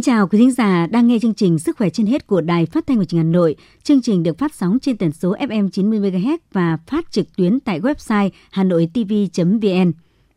[0.00, 2.66] Kính chào quý thính giả đang nghe chương trình Sức khỏe trên hết của Đài
[2.66, 3.56] Phát thanh và Truyền hình Hà Nội.
[3.82, 7.60] Chương trình được phát sóng trên tần số FM 90 MHz và phát trực tuyến
[7.60, 9.92] tại website hanoitv.vn.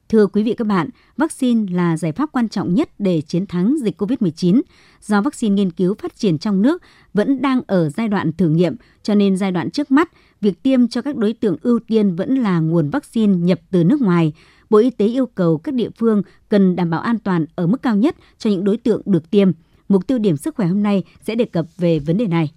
[0.10, 3.76] Thưa quý vị các bạn, vaccine là giải pháp quan trọng nhất để chiến thắng
[3.84, 4.62] dịch COVID-19.
[5.02, 6.82] Do vaccine nghiên cứu phát triển trong nước
[7.14, 10.12] vẫn đang ở giai đoạn thử nghiệm, cho nên giai đoạn trước mắt,
[10.42, 14.02] việc tiêm cho các đối tượng ưu tiên vẫn là nguồn vaccine nhập từ nước
[14.02, 14.34] ngoài.
[14.74, 17.82] Bộ Y tế yêu cầu các địa phương cần đảm bảo an toàn ở mức
[17.82, 19.52] cao nhất cho những đối tượng được tiêm.
[19.90, 22.52] Mục tiêu điểm sức khỏe hôm nay sẽ đề cập về vấn đề này.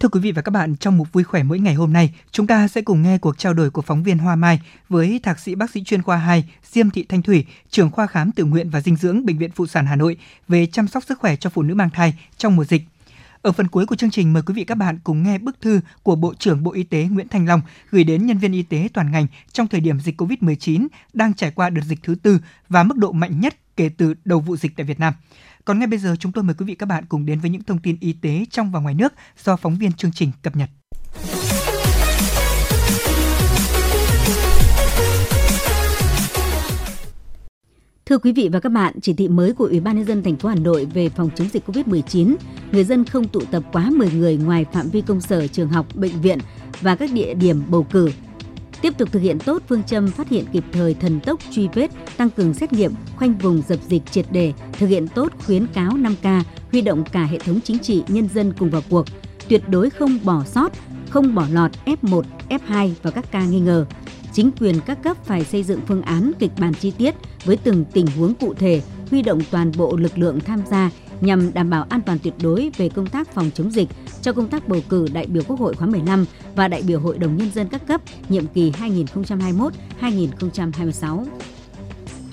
[0.00, 2.46] Thưa quý vị và các bạn, trong mục vui khỏe mỗi ngày hôm nay, chúng
[2.46, 5.54] ta sẽ cùng nghe cuộc trao đổi của phóng viên Hoa Mai với thạc sĩ
[5.54, 8.80] bác sĩ chuyên khoa 2 Diêm Thị Thanh Thủy, trưởng khoa khám tự nguyện và
[8.80, 10.16] dinh dưỡng Bệnh viện Phụ sản Hà Nội
[10.48, 12.82] về chăm sóc sức khỏe cho phụ nữ mang thai trong mùa dịch.
[13.42, 15.80] Ở phần cuối của chương trình, mời quý vị các bạn cùng nghe bức thư
[16.02, 18.88] của Bộ trưởng Bộ Y tế Nguyễn Thanh Long gửi đến nhân viên y tế
[18.94, 22.82] toàn ngành trong thời điểm dịch COVID-19 đang trải qua đợt dịch thứ tư và
[22.82, 25.14] mức độ mạnh nhất kể từ đầu vụ dịch tại Việt Nam.
[25.64, 27.62] Còn ngay bây giờ, chúng tôi mời quý vị các bạn cùng đến với những
[27.62, 29.12] thông tin y tế trong và ngoài nước
[29.44, 30.70] do phóng viên chương trình cập nhật.
[38.06, 40.36] Thưa quý vị và các bạn, chỉ thị mới của Ủy ban nhân dân thành
[40.36, 42.34] phố Hà Nội về phòng chống dịch COVID-19,
[42.72, 45.86] người dân không tụ tập quá 10 người ngoài phạm vi công sở, trường học,
[45.94, 46.38] bệnh viện
[46.80, 48.10] và các địa điểm bầu cử.
[48.80, 51.90] Tiếp tục thực hiện tốt phương châm phát hiện kịp thời thần tốc truy vết,
[52.16, 55.90] tăng cường xét nghiệm, khoanh vùng dập dịch triệt đề, thực hiện tốt khuyến cáo
[55.90, 56.42] 5K,
[56.72, 59.06] huy động cả hệ thống chính trị, nhân dân cùng vào cuộc,
[59.48, 60.72] tuyệt đối không bỏ sót,
[61.10, 63.86] không bỏ lọt F1, F2 và các ca nghi ngờ.
[64.32, 67.84] Chính quyền các cấp phải xây dựng phương án kịch bản chi tiết với từng
[67.92, 71.86] tình huống cụ thể, huy động toàn bộ lực lượng tham gia nhằm đảm bảo
[71.88, 73.88] an toàn tuyệt đối về công tác phòng chống dịch
[74.22, 77.18] cho công tác bầu cử đại biểu Quốc hội khóa 15 và đại biểu Hội
[77.18, 78.70] đồng Nhân dân các cấp nhiệm kỳ
[80.00, 81.24] 2021-2026.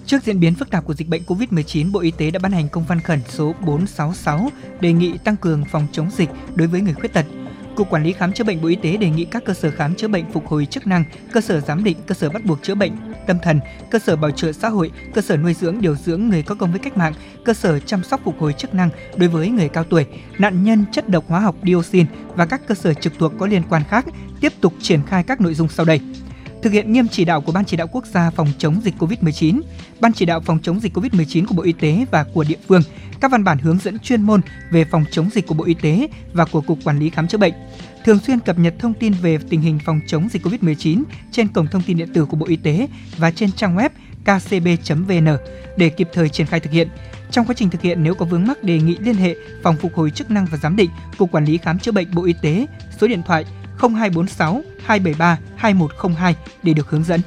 [0.05, 2.69] Trước diễn biến phức tạp của dịch bệnh COVID-19, Bộ Y tế đã ban hành
[2.69, 4.51] công văn khẩn số 466
[4.81, 7.25] đề nghị tăng cường phòng chống dịch đối với người khuyết tật.
[7.75, 9.95] Cục Quản lý khám chữa bệnh Bộ Y tế đề nghị các cơ sở khám
[9.95, 12.75] chữa bệnh phục hồi chức năng, cơ sở giám định, cơ sở bắt buộc chữa
[12.75, 12.91] bệnh
[13.27, 13.59] tâm thần,
[13.91, 16.71] cơ sở bảo trợ xã hội, cơ sở nuôi dưỡng điều dưỡng người có công
[16.71, 17.13] với cách mạng,
[17.45, 20.05] cơ sở chăm sóc phục hồi chức năng đối với người cao tuổi,
[20.39, 23.63] nạn nhân chất độc hóa học dioxin và các cơ sở trực thuộc có liên
[23.69, 24.05] quan khác
[24.41, 25.99] tiếp tục triển khai các nội dung sau đây
[26.61, 29.61] thực hiện nghiêm chỉ đạo của Ban chỉ đạo quốc gia phòng chống dịch COVID-19,
[29.99, 32.81] Ban chỉ đạo phòng chống dịch COVID-19 của Bộ Y tế và của địa phương,
[33.19, 36.07] các văn bản hướng dẫn chuyên môn về phòng chống dịch của Bộ Y tế
[36.33, 37.53] và của Cục Quản lý khám chữa bệnh.
[38.05, 41.67] Thường xuyên cập nhật thông tin về tình hình phòng chống dịch COVID-19 trên cổng
[41.67, 42.87] thông tin điện tử của Bộ Y tế
[43.17, 43.89] và trên trang web
[44.25, 45.37] kcb.vn
[45.77, 46.87] để kịp thời triển khai thực hiện.
[47.31, 49.95] Trong quá trình thực hiện, nếu có vướng mắc đề nghị liên hệ Phòng Phục
[49.95, 52.65] hồi chức năng và giám định, Cục Quản lý khám chữa bệnh Bộ Y tế,
[52.99, 53.45] số điện thoại
[53.79, 57.21] 0246 273 2102 để được hướng dẫn.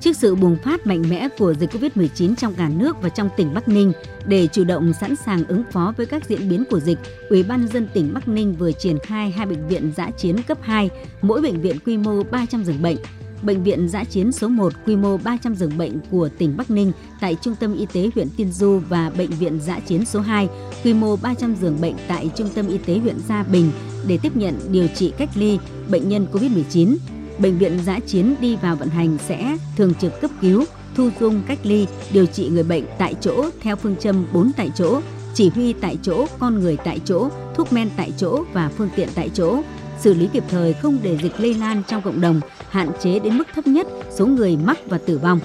[0.00, 3.54] Trước sự bùng phát mạnh mẽ của dịch COVID-19 trong cả nước và trong tỉnh
[3.54, 3.92] Bắc Ninh,
[4.26, 6.98] để chủ động sẵn sàng ứng phó với các diễn biến của dịch,
[7.30, 10.58] Ủy ban dân tỉnh Bắc Ninh vừa triển khai hai bệnh viện giã chiến cấp
[10.62, 10.90] 2,
[11.22, 12.96] mỗi bệnh viện quy mô 300 giường bệnh.
[13.42, 16.92] Bệnh viện giã chiến số 1 quy mô 300 giường bệnh của tỉnh Bắc Ninh
[17.20, 20.48] tại Trung tâm Y tế huyện Tiên Du và Bệnh viện giã chiến số 2
[20.84, 23.70] quy mô 300 giường bệnh tại Trung tâm Y tế huyện Gia Bình
[24.06, 25.58] để tiếp nhận điều trị cách ly
[25.90, 26.96] bệnh nhân COVID-19.
[27.38, 30.64] Bệnh viện giã chiến đi vào vận hành sẽ thường trực cấp cứu,
[30.94, 34.70] thu dung cách ly, điều trị người bệnh tại chỗ theo phương châm 4 tại
[34.74, 35.00] chỗ,
[35.34, 39.08] chỉ huy tại chỗ, con người tại chỗ, thuốc men tại chỗ và phương tiện
[39.14, 39.62] tại chỗ,
[40.00, 43.38] xử lý kịp thời không để dịch lây lan trong cộng đồng, hạn chế đến
[43.38, 45.40] mức thấp nhất số người mắc và tử vong.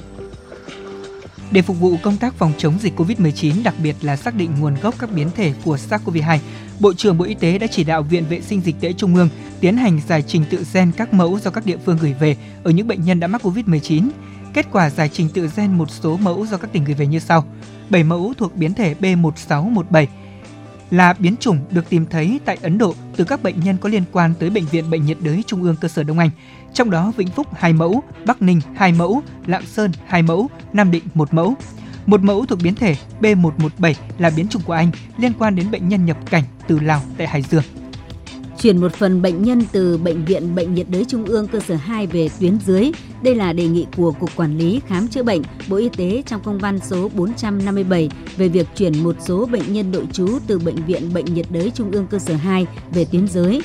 [1.52, 4.76] Để phục vụ công tác phòng chống dịch COVID-19, đặc biệt là xác định nguồn
[4.82, 6.38] gốc các biến thể của SARS-CoV-2,
[6.80, 9.30] Bộ trưởng Bộ Y tế đã chỉ đạo Viện Vệ sinh Dịch tễ Trung ương
[9.60, 12.72] tiến hành giải trình tự gen các mẫu do các địa phương gửi về ở
[12.72, 14.10] những bệnh nhân đã mắc COVID-19.
[14.54, 17.20] Kết quả giải trình tự gen một số mẫu do các tỉnh gửi về như
[17.20, 17.46] sau.
[17.90, 20.06] 7 mẫu thuộc biến thể B1617
[20.96, 24.04] là biến chủng được tìm thấy tại Ấn Độ từ các bệnh nhân có liên
[24.12, 26.30] quan tới Bệnh viện Bệnh nhiệt đới Trung ương cơ sở Đông Anh.
[26.74, 30.92] Trong đó Vĩnh Phúc 2 mẫu, Bắc Ninh 2 mẫu, Lạng Sơn 2 mẫu, Nam
[30.92, 31.54] Định 1 mẫu.
[32.06, 35.90] Một mẫu thuộc biến thể B117 là biến chủng của Anh liên quan đến bệnh
[35.90, 37.64] nhân nhập cảnh từ Lào tại Hải Dương
[38.60, 41.76] chuyển một phần bệnh nhân từ Bệnh viện Bệnh nhiệt đới Trung ương cơ sở
[41.76, 42.92] 2 về tuyến dưới.
[43.22, 46.42] Đây là đề nghị của Cục Quản lý Khám chữa bệnh, Bộ Y tế trong
[46.44, 50.86] công văn số 457 về việc chuyển một số bệnh nhân nội trú từ Bệnh
[50.86, 53.60] viện Bệnh nhiệt đới Trung ương cơ sở 2 về tuyến dưới.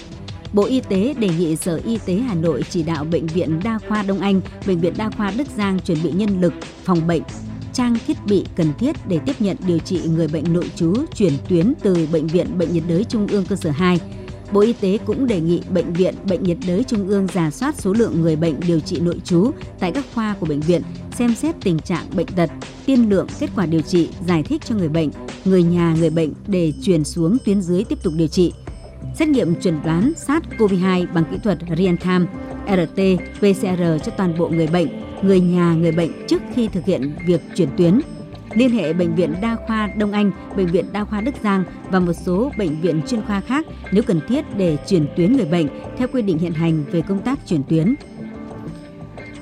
[0.52, 3.78] Bộ Y tế đề nghị Sở Y tế Hà Nội chỉ đạo Bệnh viện Đa
[3.88, 6.52] khoa Đông Anh, Bệnh viện Đa khoa Đức Giang chuẩn bị nhân lực,
[6.84, 7.22] phòng bệnh,
[7.72, 11.32] trang thiết bị cần thiết để tiếp nhận điều trị người bệnh nội trú chuyển
[11.48, 14.00] tuyến từ Bệnh viện Bệnh nhiệt đới Trung ương cơ sở 2
[14.52, 17.74] Bộ Y tế cũng đề nghị Bệnh viện Bệnh nhiệt đới Trung ương giả soát
[17.78, 20.82] số lượng người bệnh điều trị nội trú tại các khoa của bệnh viện,
[21.18, 22.50] xem xét tình trạng bệnh tật,
[22.86, 25.10] tiên lượng kết quả điều trị, giải thích cho người bệnh,
[25.44, 28.52] người nhà người bệnh để chuyển xuống tuyến dưới tiếp tục điều trị.
[29.18, 32.26] Xét nghiệm chuẩn đoán SARS-CoV-2 bằng kỹ thuật real-time
[32.66, 34.88] RT-PCR cho toàn bộ người bệnh,
[35.22, 38.00] người nhà người bệnh trước khi thực hiện việc chuyển tuyến
[38.54, 42.00] liên hệ Bệnh viện Đa khoa Đông Anh, Bệnh viện Đa khoa Đức Giang và
[42.00, 45.66] một số bệnh viện chuyên khoa khác nếu cần thiết để chuyển tuyến người bệnh
[45.98, 47.94] theo quy định hiện hành về công tác chuyển tuyến.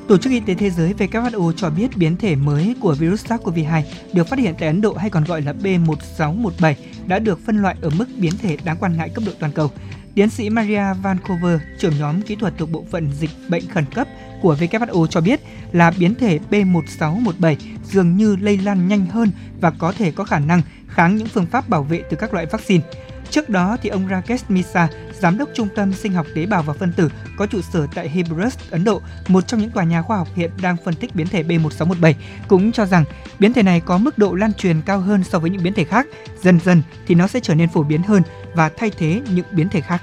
[0.09, 3.83] Tổ chức Y tế Thế giới WHO cho biết biến thể mới của virus SARS-CoV-2
[4.13, 6.75] được phát hiện tại Ấn Độ hay còn gọi là B1617
[7.07, 9.71] đã được phân loại ở mức biến thể đáng quan ngại cấp độ toàn cầu.
[10.15, 14.09] Tiến sĩ Maria Vancouver, trưởng nhóm kỹ thuật thuộc bộ phận dịch bệnh khẩn cấp
[14.43, 15.41] của WHO cho biết
[15.73, 19.31] là biến thể B1617 dường như lây lan nhanh hơn
[19.61, 22.47] và có thể có khả năng kháng những phương pháp bảo vệ từ các loại
[22.47, 22.85] vaccine.
[23.31, 24.89] Trước đó, thì ông Rakesh Misa,
[25.19, 28.09] giám đốc Trung tâm Sinh học tế bào và phân tử có trụ sở tại
[28.09, 31.27] Hybris, Ấn Độ, một trong những tòa nhà khoa học hiện đang phân tích biến
[31.27, 32.15] thể B1617,
[32.49, 33.05] cũng cho rằng
[33.39, 35.85] biến thể này có mức độ lan truyền cao hơn so với những biến thể
[35.85, 36.07] khác.
[36.43, 38.23] Dần dần thì nó sẽ trở nên phổ biến hơn
[38.55, 40.03] và thay thế những biến thể khác.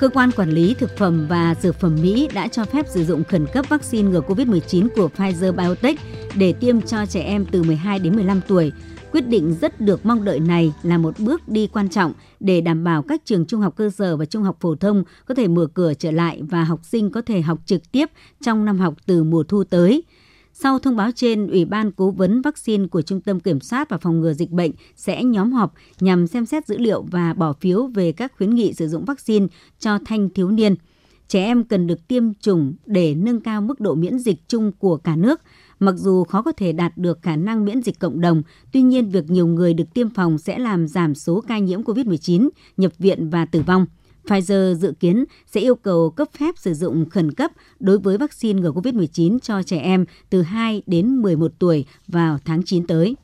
[0.00, 3.24] Cơ quan Quản lý Thực phẩm và Dược phẩm Mỹ đã cho phép sử dụng
[3.24, 5.94] khẩn cấp vaccine ngừa COVID-19 của Pfizer-BioNTech
[6.34, 8.72] để tiêm cho trẻ em từ 12 đến 15 tuổi.
[9.12, 12.84] Quyết định rất được mong đợi này là một bước đi quan trọng để đảm
[12.84, 15.66] bảo các trường trung học cơ sở và trung học phổ thông có thể mở
[15.74, 18.10] cửa trở lại và học sinh có thể học trực tiếp
[18.44, 20.02] trong năm học từ mùa thu tới.
[20.58, 23.98] Sau thông báo trên, Ủy ban Cố vấn vaccine của Trung tâm Kiểm soát và
[23.98, 27.86] Phòng ngừa Dịch bệnh sẽ nhóm họp nhằm xem xét dữ liệu và bỏ phiếu
[27.86, 29.46] về các khuyến nghị sử dụng vaccine
[29.78, 30.74] cho thanh thiếu niên.
[31.28, 34.96] Trẻ em cần được tiêm chủng để nâng cao mức độ miễn dịch chung của
[34.96, 35.40] cả nước.
[35.78, 38.42] Mặc dù khó có thể đạt được khả năng miễn dịch cộng đồng,
[38.72, 42.48] tuy nhiên việc nhiều người được tiêm phòng sẽ làm giảm số ca nhiễm COVID-19,
[42.76, 43.86] nhập viện và tử vong.
[44.26, 47.50] Pfizer dự kiến sẽ yêu cầu cấp phép sử dụng khẩn cấp
[47.80, 52.62] đối với vaccine ngừa COVID-19 cho trẻ em từ 2 đến 11 tuổi vào tháng
[52.62, 53.16] 9 tới.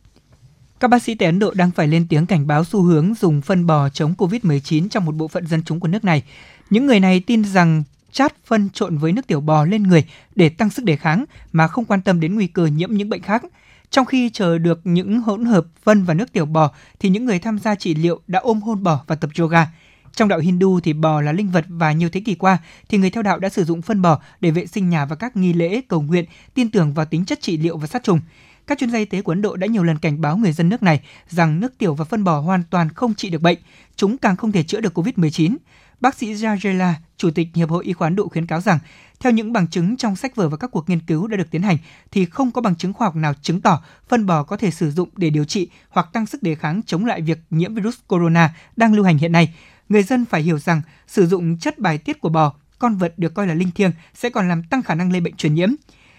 [0.81, 3.41] Các bác sĩ tại Ấn Độ đang phải lên tiếng cảnh báo xu hướng dùng
[3.41, 6.23] phân bò chống COVID-19 trong một bộ phận dân chúng của nước này.
[6.71, 7.83] Những người này tin rằng
[8.13, 10.05] chát phân trộn với nước tiểu bò lên người
[10.35, 13.23] để tăng sức đề kháng mà không quan tâm đến nguy cơ nhiễm những bệnh
[13.23, 13.43] khác.
[13.91, 16.71] Trong khi chờ được những hỗn hợp phân và nước tiểu bò,
[17.01, 19.67] thì những người tham gia trị liệu đã ôm hôn bò và tập yoga.
[20.15, 23.11] Trong đạo Hindu thì bò là linh vật và nhiều thế kỷ qua thì người
[23.11, 25.81] theo đạo đã sử dụng phân bò để vệ sinh nhà và các nghi lễ
[25.89, 26.25] cầu nguyện,
[26.55, 28.21] tin tưởng vào tính chất trị liệu và sát trùng.
[28.67, 30.69] Các chuyên gia y tế của Ấn Độ đã nhiều lần cảnh báo người dân
[30.69, 33.59] nước này rằng nước tiểu và phân bò hoàn toàn không trị được bệnh,
[33.97, 35.57] chúng càng không thể chữa được COVID-19.
[36.03, 38.79] Bác sĩ Rajela, Chủ tịch Hiệp hội Y khoa Ấn Độ khuyến cáo rằng,
[39.21, 41.63] theo những bằng chứng trong sách vở và các cuộc nghiên cứu đã được tiến
[41.63, 41.77] hành,
[42.11, 44.91] thì không có bằng chứng khoa học nào chứng tỏ phân bò có thể sử
[44.91, 48.55] dụng để điều trị hoặc tăng sức đề kháng chống lại việc nhiễm virus corona
[48.77, 49.55] đang lưu hành hiện nay
[49.89, 53.35] người dân phải hiểu rằng sử dụng chất bài tiết của bò, con vật được
[53.35, 55.69] coi là linh thiêng sẽ còn làm tăng khả năng lây bệnh truyền nhiễm.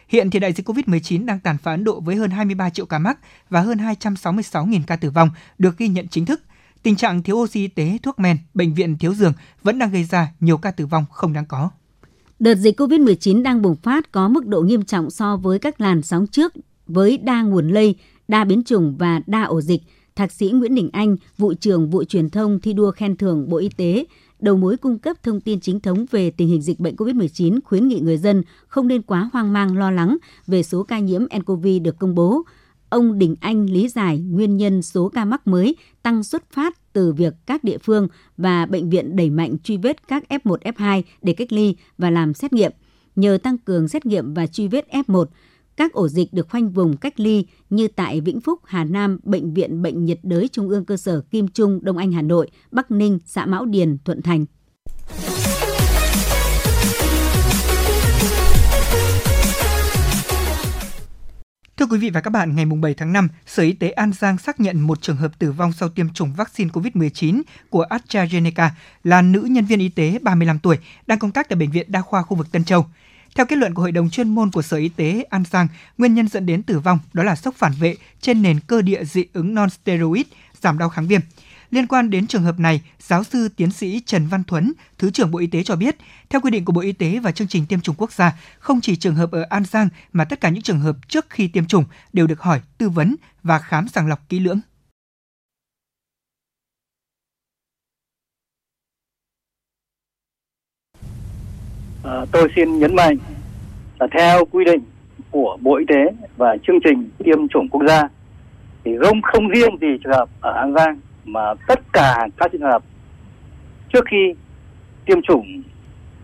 [0.07, 2.99] Hiện thì đại dịch COVID-19 đang tàn phá Ấn Độ với hơn 23 triệu ca
[2.99, 3.17] mắc
[3.49, 6.41] và hơn 266.000 ca tử vong được ghi nhận chính thức.
[6.83, 10.03] Tình trạng thiếu oxy y tế, thuốc men, bệnh viện thiếu giường vẫn đang gây
[10.03, 11.69] ra nhiều ca tử vong không đáng có.
[12.39, 16.01] Đợt dịch COVID-19 đang bùng phát có mức độ nghiêm trọng so với các làn
[16.01, 16.53] sóng trước
[16.87, 17.95] với đa nguồn lây,
[18.27, 19.81] đa biến chủng và đa ổ dịch–
[20.15, 23.57] Thạc sĩ Nguyễn Đình Anh, vụ trưởng vụ truyền thông thi đua khen thưởng Bộ
[23.57, 24.05] Y tế,
[24.39, 27.87] đầu mối cung cấp thông tin chính thống về tình hình dịch bệnh COVID-19 khuyến
[27.87, 31.67] nghị người dân không nên quá hoang mang lo lắng về số ca nhiễm nCoV
[31.81, 32.43] được công bố.
[32.93, 37.13] Ông Đình Anh lý giải nguyên nhân số ca mắc mới tăng xuất phát từ
[37.13, 38.07] việc các địa phương
[38.37, 42.33] và bệnh viện đẩy mạnh truy vết các F1, F2 để cách ly và làm
[42.33, 42.71] xét nghiệm.
[43.15, 45.25] Nhờ tăng cường xét nghiệm và truy vết F1,
[45.77, 49.53] các ổ dịch được khoanh vùng cách ly như tại Vĩnh Phúc, Hà Nam, Bệnh
[49.53, 52.91] viện Bệnh nhiệt đới Trung ương cơ sở Kim Trung, Đông Anh, Hà Nội, Bắc
[52.91, 54.45] Ninh, xã Mão Điền, Thuận Thành.
[61.77, 64.37] Thưa quý vị và các bạn, ngày 7 tháng 5, Sở Y tế An Giang
[64.37, 68.69] xác nhận một trường hợp tử vong sau tiêm chủng vaccine COVID-19 của AstraZeneca
[69.03, 70.77] là nữ nhân viên y tế 35 tuổi
[71.07, 72.85] đang công tác tại Bệnh viện Đa khoa khu vực Tân Châu.
[73.35, 76.13] Theo kết luận của Hội đồng chuyên môn của Sở Y tế An Giang, nguyên
[76.13, 79.25] nhân dẫn đến tử vong đó là sốc phản vệ trên nền cơ địa dị
[79.33, 80.23] ứng non-steroid,
[80.61, 81.21] giảm đau kháng viêm.
[81.73, 85.31] Liên quan đến trường hợp này, giáo sư tiến sĩ Trần Văn Thuấn, Thứ trưởng
[85.31, 85.95] Bộ Y tế cho biết,
[86.29, 88.81] theo quy định của Bộ Y tế và chương trình tiêm chủng quốc gia, không
[88.81, 91.65] chỉ trường hợp ở An Giang mà tất cả những trường hợp trước khi tiêm
[91.65, 94.59] chủng đều được hỏi, tư vấn và khám sàng lọc kỹ lưỡng.
[102.03, 103.17] À, tôi xin nhấn mạnh
[103.99, 104.81] là theo quy định
[105.31, 108.09] của Bộ Y tế và chương trình tiêm chủng quốc gia
[108.85, 112.61] thì không không riêng gì trường hợp ở An Giang mà tất cả các trường
[112.61, 112.83] hợp
[113.93, 114.33] trước khi
[115.05, 115.63] tiêm chủng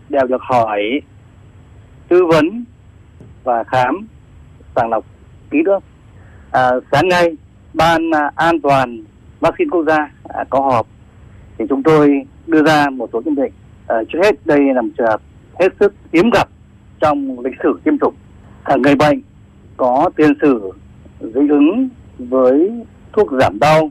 [0.08, 1.00] đều được hỏi
[2.08, 2.64] tư vấn
[3.44, 4.06] và khám
[4.76, 5.04] sàng lọc
[5.50, 5.82] kỹ lưỡng.
[6.50, 7.36] À, sáng nay
[7.74, 9.04] ban an toàn
[9.40, 10.86] vaccine quốc gia à, có họp
[11.58, 13.52] thì chúng tôi đưa ra một số nhận định.
[13.86, 15.20] À, trước hết đây là một trường hợp
[15.60, 16.48] hết sức hiếm gặp
[17.00, 18.14] trong lịch sử tiêm chủng.
[18.62, 19.22] À, người bệnh
[19.76, 20.70] có tiền sử
[21.20, 21.88] dị ứng
[22.18, 23.90] với thuốc giảm đau,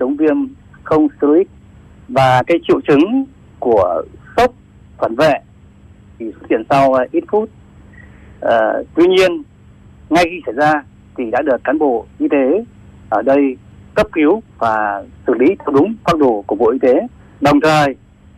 [0.00, 0.36] chống viêm
[0.82, 1.46] không steroid
[2.08, 3.24] và cái triệu chứng
[3.58, 4.02] của
[4.36, 4.52] sốc
[4.98, 5.32] phản vệ
[6.18, 7.50] thì xuất hiện sau à, ít phút.
[8.40, 9.42] À, tuy nhiên
[10.10, 10.82] ngay khi xảy ra
[11.16, 12.64] thì đã được cán bộ y tế
[13.08, 13.56] ở đây
[13.94, 17.06] cấp cứu và xử lý theo đúng phác đồ của Bộ Y tế.
[17.40, 17.94] Đồng thời,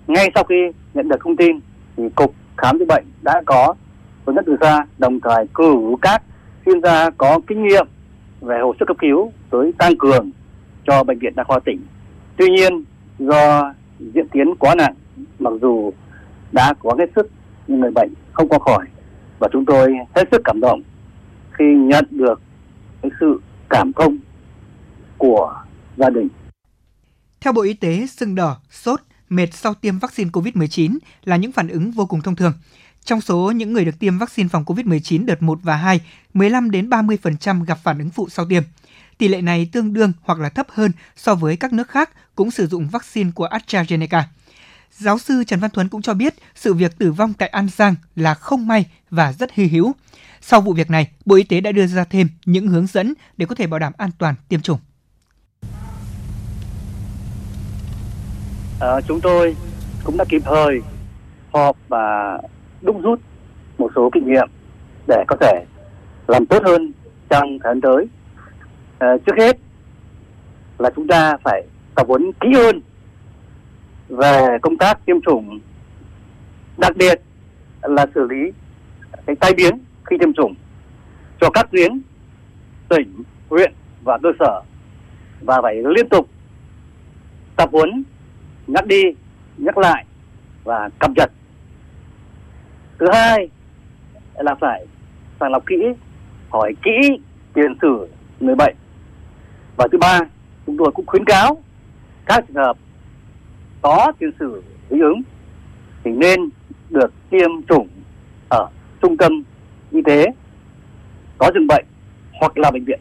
[0.06, 0.54] ngay sau khi
[0.94, 1.60] nhận được thông tin
[1.96, 3.74] thì cục khám chữa bệnh đã có
[4.26, 6.22] hướng dẫn từ xa, đồng thời cử các
[6.66, 7.86] chuyên gia có kinh nghiệm
[8.40, 10.30] về hồi sức cấp cứu tới tăng cường
[10.88, 11.80] cho bệnh viện đa khoa tỉnh.
[12.36, 12.84] Tuy nhiên,
[13.18, 14.94] do diễn tiến quá nặng,
[15.38, 15.92] mặc dù
[16.52, 17.30] đã có hết sức
[17.66, 18.86] nhưng người bệnh không qua khỏi
[19.38, 20.82] và chúng tôi hết sức cảm động
[21.52, 22.40] khi nhận được
[23.02, 23.40] cái sự
[23.70, 24.18] cảm thông
[25.18, 25.54] của
[25.96, 26.28] gia đình.
[27.40, 31.68] Theo Bộ Y tế, sưng đỏ, sốt, mệt sau tiêm vaccine COVID-19 là những phản
[31.68, 32.52] ứng vô cùng thông thường.
[33.04, 36.00] Trong số những người được tiêm vaccine phòng COVID-19 đợt 1 và 2,
[36.34, 38.62] 15 đến 30% gặp phản ứng phụ sau tiêm.
[39.18, 42.50] Tỷ lệ này tương đương hoặc là thấp hơn so với các nước khác cũng
[42.50, 44.22] sử dụng vaccine của AstraZeneca.
[44.90, 47.94] Giáo sư Trần Văn Thuấn cũng cho biết sự việc tử vong tại An Giang
[48.16, 49.92] là không may và rất hy hữu.
[50.40, 53.46] Sau vụ việc này, Bộ Y tế đã đưa ra thêm những hướng dẫn để
[53.46, 54.78] có thể bảo đảm an toàn tiêm chủng.
[58.80, 59.56] À, chúng tôi
[60.04, 60.80] cũng đã kịp thời
[61.52, 62.38] họp và
[62.82, 63.20] đúc rút
[63.78, 64.48] một số kinh nghiệm
[65.08, 65.64] để có thể
[66.28, 66.92] làm tốt hơn
[67.28, 68.06] trong tháng tới.
[68.98, 69.56] Ờ, trước hết
[70.78, 71.62] là chúng ta phải
[71.94, 72.80] tập huấn kỹ hơn
[74.08, 75.60] về công tác tiêm chủng,
[76.78, 77.20] đặc biệt
[77.82, 78.52] là xử lý
[79.26, 80.54] cái tai biến khi tiêm chủng
[81.40, 82.00] cho các tuyến
[82.88, 83.72] tỉnh, huyện
[84.04, 84.62] và cơ sở
[85.40, 86.28] và phải liên tục
[87.56, 88.04] tập huấn
[88.66, 89.02] nhắc đi
[89.56, 90.04] nhắc lại
[90.64, 91.30] và cập nhật.
[92.98, 93.48] Thứ hai
[94.34, 94.86] là phải
[95.40, 95.76] sàng lọc kỹ
[96.50, 97.20] hỏi kỹ
[97.54, 98.08] tiền sử
[98.40, 98.76] người bệnh
[99.78, 100.20] và thứ ba
[100.66, 101.62] chúng tôi cũng khuyến cáo
[102.26, 102.76] các trường hợp
[103.82, 105.22] có tiền sử dị ứng
[106.04, 106.48] thì nên
[106.90, 107.88] được tiêm chủng
[108.48, 108.68] ở
[109.02, 109.42] trung tâm
[109.90, 110.26] y tế
[111.38, 111.84] có dừng bệnh
[112.40, 113.00] hoặc là bệnh viện.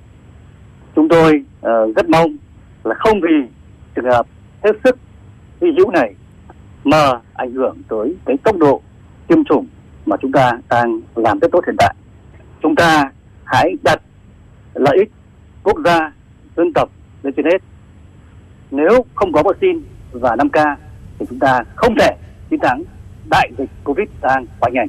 [0.96, 2.38] Chúng tôi uh, rất mong
[2.84, 3.48] là không vì
[3.96, 4.27] trường hợp
[4.63, 4.98] hết sức
[5.62, 6.13] hy hữu này
[6.84, 8.81] mà ảnh hưởng tới cái tốc độ
[9.27, 9.67] tiêm chủng
[10.05, 11.96] mà chúng ta đang làm rất tốt hiện tại.
[12.62, 13.12] Chúng ta
[13.43, 14.01] hãy đặt
[14.74, 15.12] lợi ích
[15.63, 16.12] quốc gia
[16.57, 16.89] dân tộc
[17.23, 17.57] lên trên hết
[18.71, 19.79] nếu không có vaccine
[20.11, 20.75] và 5K
[21.19, 22.17] thì chúng ta không thể
[22.49, 22.83] chiến thắng
[23.29, 24.87] đại dịch Covid đang hoành nhanh.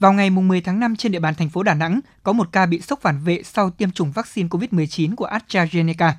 [0.00, 2.66] Vào ngày 10 tháng 5 trên địa bàn thành phố Đà Nẵng, có một ca
[2.66, 6.12] bị sốc phản vệ sau tiêm chủng vaccine COVID-19 của AstraZeneca.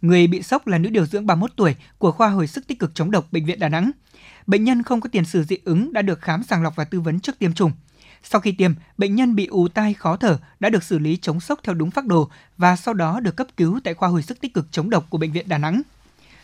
[0.00, 2.94] Người bị sốc là nữ điều dưỡng 31 tuổi của khoa hồi sức tích cực
[2.94, 3.90] chống độc bệnh viện Đà Nẵng.
[4.46, 7.00] Bệnh nhân không có tiền sử dị ứng đã được khám sàng lọc và tư
[7.00, 7.72] vấn trước tiêm chủng.
[8.22, 11.40] Sau khi tiêm, bệnh nhân bị ù tai khó thở đã được xử lý chống
[11.40, 14.40] sốc theo đúng phác đồ và sau đó được cấp cứu tại khoa hồi sức
[14.40, 15.82] tích cực chống độc của bệnh viện Đà Nẵng.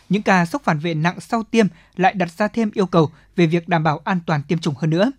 [0.09, 3.45] Những ca sốc phản vệ nặng sau tiêm lại đặt ra thêm yêu cầu về
[3.45, 5.11] việc đảm bảo an toàn tiêm chủng hơn nữa.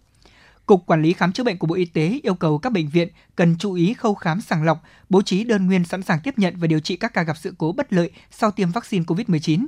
[0.66, 3.08] Cục Quản lý Khám chữa bệnh của Bộ Y tế yêu cầu các bệnh viện
[3.36, 6.54] cần chú ý khâu khám sàng lọc, bố trí đơn nguyên sẵn sàng tiếp nhận
[6.56, 9.66] và điều trị các ca gặp sự cố bất lợi sau tiêm vaccine COVID-19.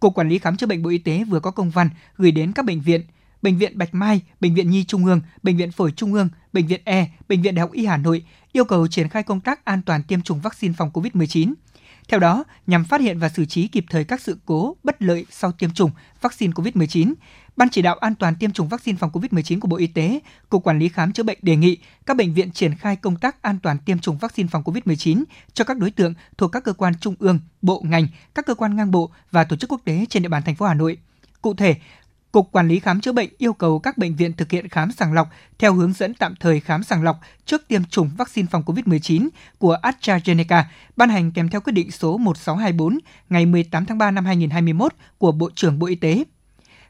[0.00, 2.52] Cục Quản lý Khám chữa bệnh Bộ Y tế vừa có công văn gửi đến
[2.52, 3.00] các bệnh viện,
[3.42, 6.66] Bệnh viện Bạch Mai, Bệnh viện Nhi Trung ương, Bệnh viện Phổi Trung ương, Bệnh
[6.66, 9.64] viện E, Bệnh viện Đại học Y Hà Nội yêu cầu triển khai công tác
[9.64, 11.54] an toàn tiêm chủng vaccine phòng COVID-19.
[12.08, 15.26] Theo đó, nhằm phát hiện và xử trí kịp thời các sự cố bất lợi
[15.30, 17.14] sau tiêm chủng vaccine COVID-19,
[17.56, 20.64] Ban chỉ đạo an toàn tiêm chủng vaccine phòng COVID-19 của Bộ Y tế, Cục
[20.64, 23.58] Quản lý Khám chữa bệnh đề nghị các bệnh viện triển khai công tác an
[23.62, 27.14] toàn tiêm chủng vaccine phòng COVID-19 cho các đối tượng thuộc các cơ quan trung
[27.18, 30.28] ương, bộ ngành, các cơ quan ngang bộ và tổ chức quốc tế trên địa
[30.28, 30.98] bàn thành phố Hà Nội.
[31.42, 31.76] Cụ thể,
[32.32, 35.12] Cục Quản lý Khám chữa bệnh yêu cầu các bệnh viện thực hiện khám sàng
[35.12, 39.28] lọc theo hướng dẫn tạm thời khám sàng lọc trước tiêm chủng vaccine phòng COVID-19
[39.58, 40.62] của AstraZeneca,
[40.96, 42.98] ban hành kèm theo quyết định số 1624
[43.28, 46.24] ngày 18 tháng 3 năm 2021 của Bộ trưởng Bộ Y tế.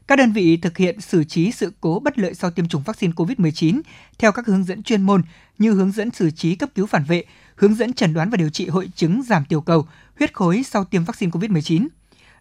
[0.07, 3.13] Các đơn vị thực hiện xử trí sự cố bất lợi sau tiêm chủng vaccine
[3.13, 3.81] COVID-19
[4.17, 5.21] theo các hướng dẫn chuyên môn
[5.57, 7.23] như hướng dẫn xử trí cấp cứu phản vệ,
[7.55, 9.87] hướng dẫn chẩn đoán và điều trị hội chứng giảm tiểu cầu,
[10.19, 11.87] huyết khối sau tiêm vaccine COVID-19.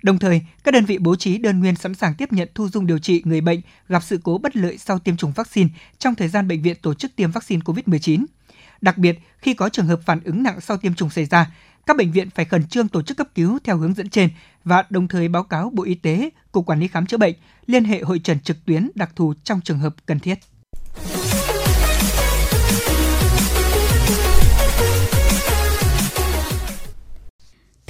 [0.02, 2.86] Đồng thời, các đơn vị bố trí đơn nguyên sẵn sàng tiếp nhận thu dung
[2.86, 5.68] điều trị người bệnh gặp sự cố bất lợi sau tiêm chủng vaccine
[5.98, 8.24] trong thời gian bệnh viện tổ chức tiêm vaccine COVID-19.
[8.80, 11.50] Đặc biệt, khi có trường hợp phản ứng nặng sau tiêm chủng xảy ra,
[11.86, 14.30] các bệnh viện phải khẩn trương tổ chức cấp cứu theo hướng dẫn trên
[14.64, 17.34] và đồng thời báo cáo Bộ Y tế, Cục Quản lý Khám chữa bệnh,
[17.66, 20.38] liên hệ hội trần trực tuyến đặc thù trong trường hợp cần thiết.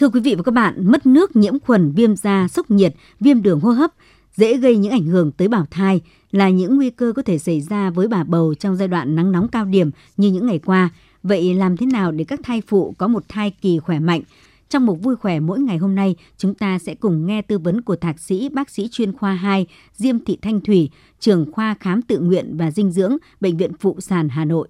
[0.02, 3.42] Thưa quý vị và các bạn, mất nước, nhiễm khuẩn, viêm da, sốc nhiệt, viêm
[3.42, 3.90] đường hô hấp
[4.34, 7.60] dễ gây những ảnh hưởng tới bào thai là những nguy cơ có thể xảy
[7.60, 10.90] ra với bà bầu trong giai đoạn nắng nóng cao điểm như những ngày qua.
[11.22, 14.22] Vậy làm thế nào để các thai phụ có một thai kỳ khỏe mạnh?
[14.68, 17.82] Trong một vui khỏe mỗi ngày hôm nay, chúng ta sẽ cùng nghe tư vấn
[17.82, 20.90] của thạc sĩ bác sĩ chuyên khoa 2 Diêm Thị Thanh Thủy,
[21.20, 24.68] trưởng khoa khám tự nguyện và dinh dưỡng, Bệnh viện Phụ sản Hà Nội.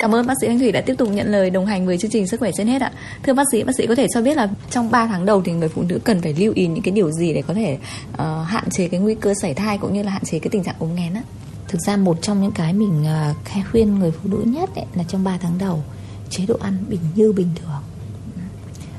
[0.00, 2.10] Cảm ơn bác sĩ Anh Thủy đã tiếp tục nhận lời đồng hành với chương
[2.10, 2.92] trình Sức khỏe trên hết ạ.
[3.22, 5.52] Thưa bác sĩ, bác sĩ có thể cho biết là trong 3 tháng đầu thì
[5.52, 7.78] người phụ nữ cần phải lưu ý những cái điều gì để có thể
[8.12, 10.64] uh, hạn chế cái nguy cơ sảy thai cũng như là hạn chế cái tình
[10.64, 11.22] trạng ốm nghén á?
[11.68, 15.04] Thực ra một trong những cái mình uh, khuyên người phụ nữ nhất ấy, là
[15.08, 15.82] trong 3 tháng đầu
[16.30, 17.82] chế độ ăn bình như bình thường.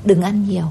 [0.04, 0.66] Đừng ăn nhiều.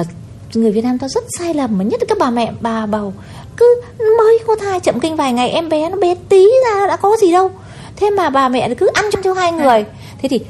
[0.00, 0.06] Uh,
[0.54, 3.12] người Việt Nam ta rất sai lầm mà nhất là các bà mẹ bà bầu
[3.56, 3.80] cứ
[4.18, 7.16] mới có thai chậm kinh vài ngày em bé nó bé tí ra đã có
[7.20, 7.50] gì đâu
[7.96, 9.84] thế mà bà mẹ cứ ăn cho hai người.
[10.18, 10.40] Thế thì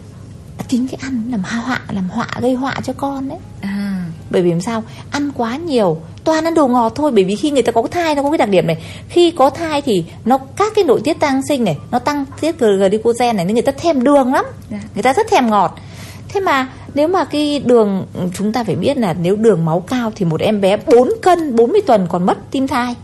[0.69, 3.39] chính cái ăn làm họa làm họa gây họa cho con đấy.
[3.61, 4.05] À.
[4.31, 4.83] bởi vì làm sao?
[5.11, 7.11] Ăn quá nhiều toàn ăn đồ ngọt thôi.
[7.15, 8.77] Bởi vì khi người ta có thai nó có cái đặc điểm này.
[9.09, 12.59] Khi có thai thì nó các cái nội tiết tăng sinh này nó tăng tiết
[12.59, 14.45] glycogen này nên người ta thèm đường lắm.
[14.71, 14.81] Dạ.
[14.95, 15.79] người ta rất thèm ngọt.
[16.29, 20.13] Thế mà nếu mà cái đường chúng ta phải biết là nếu đường máu cao
[20.17, 22.95] thì một em bé 4 cân 40 tuần còn mất tim thai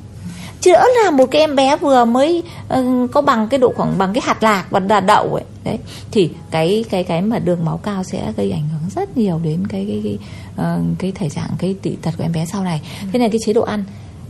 [0.61, 2.43] chứ đỡ là một cái em bé vừa mới
[2.79, 5.45] uh, có bằng cái độ khoảng bằng cái hạt lạc và đà đậu ấy.
[5.65, 5.79] Đấy
[6.11, 9.67] thì cái cái cái mà đường máu cao sẽ gây ảnh hưởng rất nhiều đến
[9.67, 10.19] cái cái cái,
[10.67, 12.81] uh, cái thể trạng cái tị tật của em bé sau này.
[13.13, 13.85] Thế nên cái chế độ ăn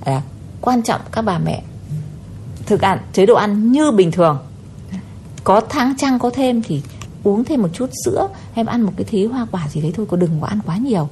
[0.06, 0.22] là
[0.60, 1.62] quan trọng các bà mẹ
[2.66, 4.38] thực ăn chế độ ăn như bình thường.
[5.44, 6.82] Có tháng trăng có thêm thì
[7.24, 10.06] uống thêm một chút sữa hay ăn một cái thí hoa quả gì đấy thôi
[10.10, 11.08] có đừng có ăn quá nhiều.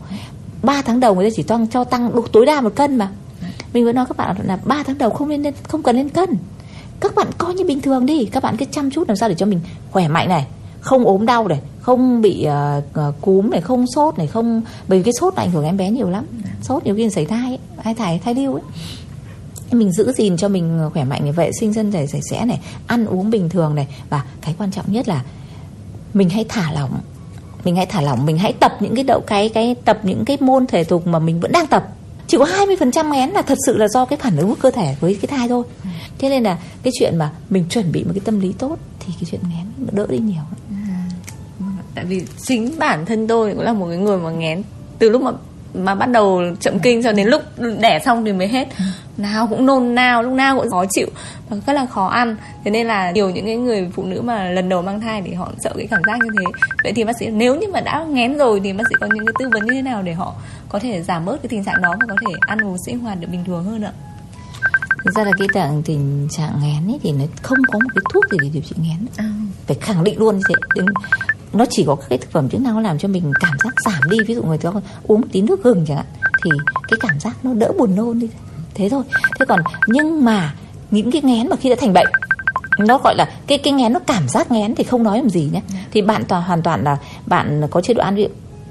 [0.63, 3.09] 3 tháng đầu người ta chỉ tăng cho tăng độ tối đa một cân mà
[3.73, 6.31] mình vẫn nói các bạn là 3 tháng đầu không lên không cần lên cân.
[7.01, 9.35] Các bạn coi như bình thường đi các bạn cứ chăm chút làm sao để
[9.35, 10.47] cho mình khỏe mạnh này
[10.81, 15.03] không ốm đau này không bị uh, cúm này không sốt này không bởi vì
[15.03, 16.27] cái sốt này ảnh hưởng em bé nhiều lắm.
[16.63, 18.63] Sốt nhiều khi xảy thai ấy, hay thai thai lưu ấy.
[19.73, 22.61] Mình giữ gìn cho mình khỏe mạnh này vệ sinh dân thể sạch sẽ này
[22.87, 23.87] ăn uống bình thường này.
[24.11, 25.23] Và cái quan trọng nhất là
[26.15, 27.01] mình hãy thả lỏng
[27.65, 30.37] mình hãy thả lỏng mình hãy tập những cái đậu cái cái tập những cái
[30.41, 31.89] môn thể dục mà mình vẫn đang tập
[32.29, 34.97] chỉ có 20% ngén là thật sự là do cái phản ứng của cơ thể
[35.01, 35.65] với cái thai thôi.
[36.19, 39.13] Thế nên là cái chuyện mà mình chuẩn bị một cái tâm lý tốt thì
[39.21, 40.43] cái chuyện ngén đỡ đi nhiều.
[41.95, 44.63] Tại vì chính bản thân tôi cũng là một cái người mà ngén
[44.99, 45.31] từ lúc mà
[45.75, 47.43] mà bắt đầu chậm kinh cho đến lúc
[47.81, 48.69] đẻ xong thì mới hết.
[49.17, 51.07] Nào cũng nôn nao lúc nào cũng khó chịu
[51.49, 52.37] và rất là khó ăn.
[52.65, 55.33] Thế nên là nhiều những cái người phụ nữ mà lần đầu mang thai thì
[55.33, 56.45] họ sợ cái cảm giác như thế.
[56.85, 59.27] Vậy thì bác sĩ nếu như mà đã ngén rồi thì bác sĩ có những
[59.27, 60.35] cái tư vấn như thế nào để họ
[60.69, 63.21] có thể giảm bớt cái tình trạng đó và có thể ăn uống sinh hoạt
[63.21, 63.93] được bình thường hơn ạ?
[65.05, 68.03] Thực ra là cái trạng tình trạng ngén ấy thì nó không có một cái
[68.15, 69.07] thuốc gì để điều trị ngén.
[69.17, 69.25] À.
[69.67, 70.83] phải khẳng định luôn như thế
[71.53, 73.75] nó chỉ có các cái thực phẩm chức năng nó làm cho mình cảm giác
[73.85, 74.17] giảm đi.
[74.27, 74.71] Ví dụ người ta
[75.07, 76.07] uống tí nước gừng chẳng hạn
[76.45, 76.51] thì
[76.89, 78.29] cái cảm giác nó đỡ buồn nôn đi.
[78.75, 79.03] Thế thôi.
[79.39, 80.55] Thế còn nhưng mà
[80.91, 82.07] những cái ngén mà khi đã thành bệnh
[82.79, 85.51] nó gọi là cái cái ngén nó cảm giác ngén thì không nói làm gì
[85.53, 85.61] nhé.
[85.91, 88.17] Thì bạn toàn hoàn toàn là bạn có chế độ ăn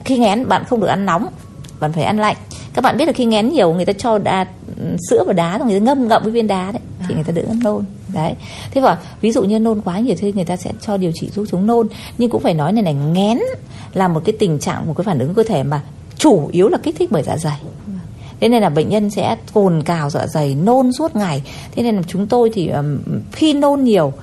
[0.03, 1.27] khi ngén bạn không được ăn nóng
[1.79, 2.35] bạn phải ăn lạnh.
[2.73, 4.45] Các bạn biết là khi ngén nhiều người ta cho đá,
[5.09, 7.31] sữa và đá rồi người ta ngâm ngậm với viên đá đấy thì người ta
[7.31, 8.33] đỡ nôn đấy.
[8.71, 11.29] Thế và ví dụ như nôn quá nhiều thì người ta sẽ cho điều trị
[11.35, 11.87] giúp chống nôn.
[12.17, 13.39] Nhưng cũng phải nói này này ngén
[13.93, 15.81] là một cái tình trạng một cái phản ứng cơ thể mà
[16.17, 17.59] chủ yếu là kích thích bởi dạ dày.
[18.39, 21.43] Thế nên là bệnh nhân sẽ cồn cào dạ dày nôn suốt ngày.
[21.75, 22.99] Thế nên là chúng tôi thì um,
[23.31, 24.13] khi nôn nhiều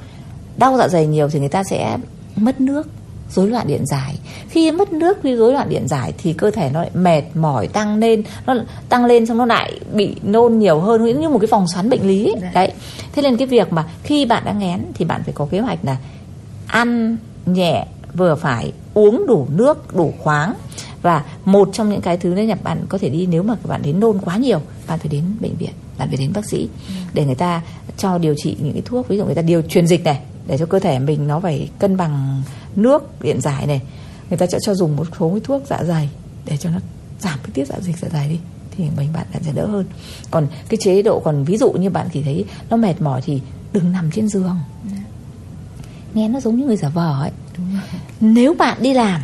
[0.57, 1.99] đau dạ dày nhiều thì người ta sẽ
[2.37, 2.89] mất nước
[3.31, 4.19] rối loạn điện giải.
[4.49, 7.69] Khi mất nước khi rối loạn điện giải thì cơ thể nó lại mệt mỏi
[7.69, 8.55] tăng lên nó
[8.89, 12.09] tăng lên xong nó lại bị nôn nhiều hơn như một cái vòng xoắn bệnh
[12.09, 12.35] lý ấy.
[12.43, 12.51] Dạ.
[12.55, 12.73] đấy.
[13.13, 15.79] Thế nên cái việc mà khi bạn đã ngén thì bạn phải có kế hoạch
[15.83, 15.97] là
[16.67, 20.55] ăn nhẹ vừa phải uống đủ nước đủ khoáng.
[21.03, 23.83] Và một trong những cái thứ đấy là bạn có thể đi nếu mà bạn
[23.83, 26.69] đến nôn quá nhiều bạn phải đến bệnh viện bạn phải đến bác sĩ
[27.15, 27.63] để người ta
[27.97, 30.59] cho điều trị những cái thuốc ví dụ người ta điều truyền dịch này để
[30.59, 32.43] cho cơ thể mình nó phải cân bằng
[32.77, 33.81] nước điện giải này.
[34.31, 36.09] Người ta sẽ cho dùng một số cái thuốc dạ dày
[36.45, 36.79] để cho nó
[37.21, 38.39] giảm cái tiết dạ dịch dạ dày đi
[38.77, 39.87] thì mình bạn sẽ đỡ hơn.
[40.31, 43.41] Còn cái chế độ còn ví dụ như bạn chỉ thấy nó mệt mỏi thì
[43.73, 44.59] đừng nằm trên giường.
[46.15, 47.31] Nghe nó giống như người giả vờ ấy.
[48.21, 49.21] Nếu bạn đi làm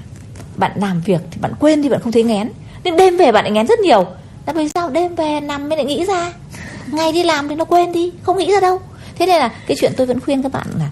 [0.56, 2.50] bạn làm việc thì bạn quên thì bạn không thấy ngén.
[2.84, 4.06] Nhưng đêm về bạn lại ngén rất nhiều.
[4.46, 4.90] Là vì sao?
[4.90, 6.32] Đêm về nằm mới lại nghĩ ra.
[6.92, 8.78] Ngày đi làm thì nó quên đi không nghĩ ra đâu.
[9.18, 10.90] Thế nên là cái chuyện tôi vẫn khuyên các bạn là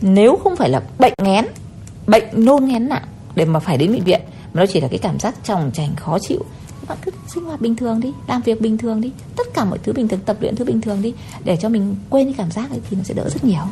[0.00, 1.44] nếu không phải là bệnh ngén
[2.06, 3.02] bệnh nôn ngén nặng
[3.34, 4.20] để mà phải đến bệnh viện
[4.52, 6.44] mà nó chỉ là cái cảm giác tròng trành khó chịu.
[6.88, 9.78] Bạn cứ sinh hoạt bình thường đi làm việc bình thường đi tất cả mọi
[9.82, 12.50] thứ bình thường tập luyện thứ bình thường đi để cho mình quên cái cảm
[12.50, 13.62] giác ấy thì nó sẽ đỡ rất nhiều.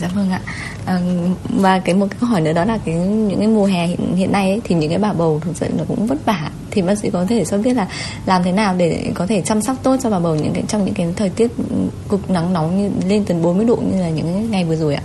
[0.00, 0.40] Dạ vâng ạ.
[0.84, 1.00] À,
[1.48, 4.16] và cái một cái câu hỏi nữa đó là cái những cái mùa hè hiện,
[4.16, 6.50] hiện nay ấy, thì những cái bà bầu thực sự là cũng vất vả.
[6.70, 7.88] Thì bác sĩ có thể cho biết là
[8.26, 10.84] làm thế nào để có thể chăm sóc tốt cho bà bầu những cái trong
[10.84, 11.76] những cái thời tiết ừ,
[12.08, 15.02] cực nắng nóng như lên tới 40 độ như là những ngày vừa rồi ạ?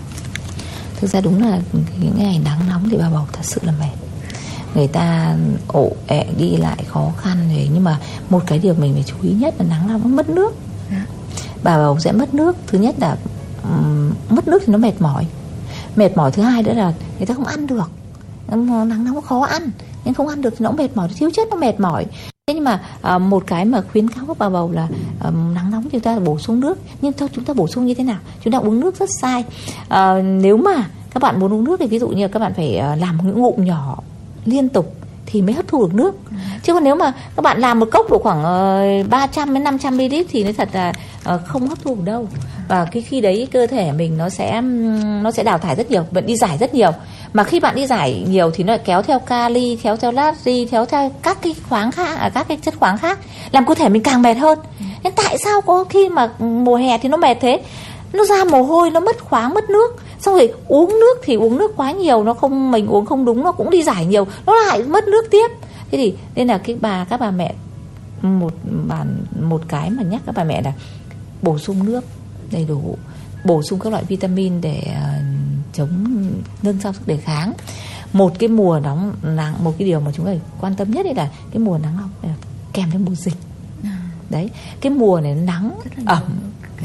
[1.00, 1.60] Thực ra đúng là
[2.00, 3.96] những ngày nắng nóng thì bà bầu thật sự là mệt.
[4.76, 5.36] Người ta
[5.68, 7.70] ổ ẹ đi lại khó khăn rồi.
[7.74, 10.56] Nhưng mà một cái điều mình phải chú ý nhất là nắng nóng mất nước.
[10.92, 11.06] Dạ.
[11.64, 12.56] bà bầu sẽ mất nước.
[12.68, 13.18] Thứ nhất là
[13.64, 15.28] um, mất nước thì nó mệt mỏi.
[15.96, 17.92] Mệt mỏi thứ hai nữa là người ta không ăn được.
[18.50, 19.70] Nắng nóng khó ăn.
[20.06, 21.10] Nhưng không ăn được thì nó cũng mệt mỏi.
[21.18, 22.06] Thiếu chất nó mệt mỏi
[22.48, 24.88] thế nhưng mà à, một cái mà khuyến cáo các bà bầu là
[25.20, 26.80] à, nắng nóng chúng ta bổ sung nước.
[27.02, 28.18] Nhưng thôi chúng ta bổ sung như thế nào?
[28.44, 29.44] Chúng ta uống nước rất sai.
[29.90, 32.78] À, nếu mà các bạn muốn uống nước thì ví dụ như các bạn phải
[32.78, 33.98] à, làm những ngụm nhỏ
[34.46, 36.16] liên tục thì mới hấp thu được nước.
[36.64, 39.64] Chứ còn nếu mà các bạn làm một cốc độ khoảng ờ, uh, 300 đến
[39.64, 42.28] 500 ml thì nó thật là ờ, không hấp thu được đâu
[42.68, 44.62] và cái khi đấy cơ thể mình nó sẽ
[45.22, 46.92] nó sẽ đào thải rất nhiều vẫn đi giải rất nhiều.
[47.34, 50.66] Mà khi bạn đi giải nhiều thì nó lại kéo theo kali kéo theo natri
[50.72, 53.20] kéo theo các cái khoáng khác à, các cái chất khoáng khác
[53.52, 54.60] làm cơ thể mình càng mệt hơn.
[55.04, 57.62] Nhưng tại sao có khi mà mùa hè thì nó mệt thế?
[58.14, 59.96] Nó ra mồ hôi nó mất khoáng mất nước.
[60.20, 63.44] Xong rồi uống nước thì uống nước quá nhiều nó không mình uống không đúng
[63.44, 65.48] nó cũng đi giải nhiều nó lại mất nước tiếp.
[65.92, 67.54] Thế thì nên là cái bà các bà mẹ
[68.22, 68.54] một
[68.88, 70.74] bản một cái mà nhắc các bà mẹ là
[71.42, 72.02] bổ sung nước
[72.52, 72.98] đầy đủ
[73.46, 76.24] bổ sung các loại vitamin để uh, chống
[76.62, 77.54] nâng cao sức đề kháng.
[78.14, 80.32] Một cái mùa nóng nắng một cái điều mà chúng ta
[80.62, 82.34] quan tâm nhất là cái mùa nắng nóng
[82.74, 83.38] kèm theo mùa dịch.
[83.84, 83.98] À.
[84.30, 84.50] đấy
[84.82, 86.24] cái mùa này nắng ẩm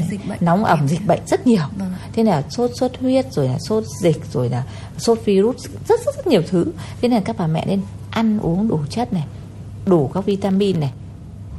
[0.09, 0.37] dịch bệnh.
[0.41, 1.63] nóng ẩm dịch bệnh rất nhiều.
[1.77, 1.93] Vâng.
[2.13, 4.63] thế là sốt xuất huyết rồi là sốt dịch rồi là
[4.97, 6.65] sốt virus rất rất rất nhiều thứ.
[7.01, 9.25] Thế nên các bà mẹ nên ăn uống đủ chất này
[9.85, 10.93] đủ các vitamin này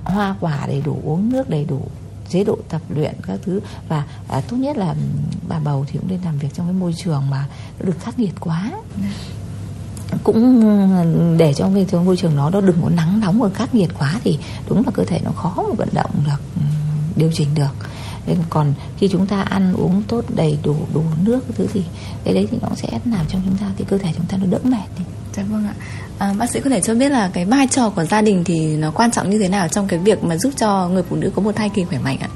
[0.05, 1.81] hoa quả đầy đủ uống nước đầy đủ
[2.29, 3.61] chế độ tập luyện các thứ.
[3.89, 4.95] Và à, tốt nhất là
[5.49, 7.47] bà bầu thì cũng nên làm việc trong cái môi trường mà
[7.81, 8.73] được khắc nghiệt quá.
[10.25, 13.91] Cũng để cho cái môi trường nó nó đừng có nắng nóng và khắc nghiệt
[13.99, 16.63] quá thì đúng là cơ thể nó khó mà vận động được
[17.17, 17.75] điều chỉnh được.
[18.27, 21.85] Nên còn khi chúng ta ăn uống tốt đầy đủ đủ nước thứ thì
[22.25, 24.47] cái đấy thì nó sẽ làm cho chúng ta cái cơ thể chúng ta nó
[24.47, 25.05] đỡ mệt đi.
[25.37, 25.75] Dạ vâng ạ.
[26.19, 28.77] À, bác sĩ có thể cho biết là cái vai trò của gia đình thì
[28.77, 31.31] nó quan trọng như thế nào trong cái việc mà giúp cho người phụ nữ
[31.35, 32.29] có một thai kỳ khỏe mạnh ạ?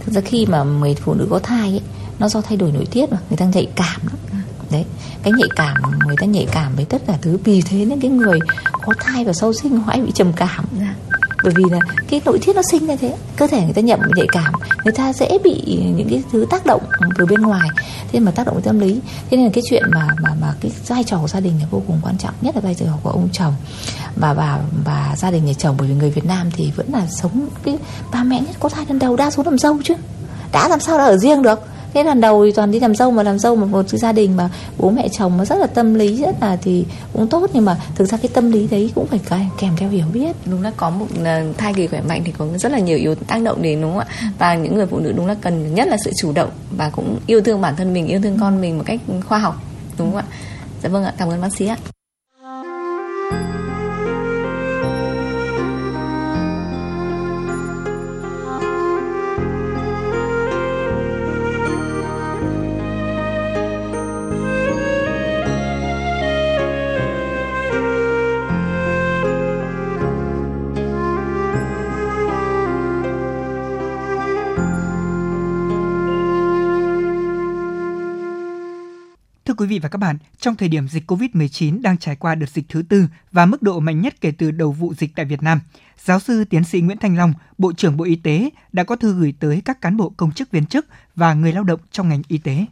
[0.00, 1.82] Thực ra khi mà người phụ nữ có thai ấy,
[2.18, 4.16] nó do thay đổi nội tiết mà người ta nhạy cảm lắm.
[4.32, 4.42] À.
[4.70, 4.84] Đấy,
[5.22, 5.74] cái nhạy cảm
[6.06, 8.38] người ta nhạy cảm với tất cả thứ vì thế nên cái người
[8.82, 10.64] có thai và sau sinh họ bị trầm cảm.
[10.80, 10.94] Dạ
[11.42, 14.00] bởi vì là cái nội tiết nó sinh ra thế, cơ thể người ta nhậm
[14.16, 14.52] nhạy cảm,
[14.84, 16.82] người ta dễ bị những cái thứ tác động
[17.18, 17.68] từ bên ngoài.
[18.12, 19.00] Thế mà tác động tâm lý.
[19.30, 21.66] Thế nên là cái chuyện mà mà mà cái vai trò của gia đình là
[21.70, 23.54] vô cùng quan trọng, nhất là vai trò của ông chồng.
[24.16, 27.06] Và bà và gia đình nhà chồng, bởi vì người Việt Nam thì vẫn là
[27.06, 27.78] sống cái
[28.12, 29.94] ba mẹ nhất có thai lần đầu, đa số làm dâu chứ.
[30.52, 31.60] Đã làm sao đã ở riêng được
[31.96, 34.36] thế lần đầu thì toàn đi làm dâu mà làm dâu một một gia đình
[34.36, 37.50] mà bố mẹ chồng nó rất là tâm lý rất là thì cũng tốt.
[37.52, 39.20] Nhưng mà thực ra cái tâm lý đấy cũng phải
[39.58, 40.36] kèm theo hiểu biết.
[40.46, 43.14] Đúng là có một ờ, thai kỳ khỏe mạnh thì có rất là nhiều yếu
[43.14, 44.30] tác động đến đúng không ạ?
[44.38, 47.18] Và những người phụ nữ đúng là cần nhất là sự chủ động và cũng
[47.26, 49.62] yêu thương bản thân mình yêu thương con mình một cách khoa học
[49.98, 50.24] đúng không ạ?
[50.82, 51.76] Dạ vâng ạ cảm ơn bác sĩ ạ
[79.56, 82.64] quý vị và các bạn, trong thời điểm dịch COVID-19 đang trải qua đợt dịch
[82.68, 85.60] thứ tư và mức độ mạnh nhất kể từ đầu vụ dịch tại Việt Nam,
[86.04, 89.12] giáo sư tiến sĩ Nguyễn Thanh Long, Bộ trưởng Bộ Y tế đã có thư
[89.12, 92.22] gửi tới các cán bộ công chức viên chức và người lao động trong ngành
[92.28, 92.66] y tế.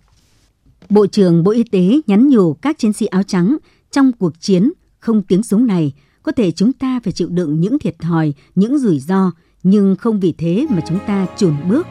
[0.90, 3.56] Bộ trưởng Bộ Y tế nhắn nhủ các chiến sĩ áo trắng
[3.90, 5.92] trong cuộc chiến không tiếng súng này,
[6.22, 10.20] có thể chúng ta phải chịu đựng những thiệt thòi, những rủi ro, nhưng không
[10.20, 11.86] vì thế mà chúng ta chùn bước.